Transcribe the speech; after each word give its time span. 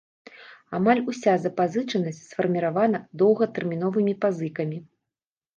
Амаль 0.77 1.01
уся 1.11 1.33
запазычанасць 1.43 2.23
сфарміравана 2.29 3.03
доўгатэрміновымі 3.23 4.17
пазыкамі. 4.25 4.77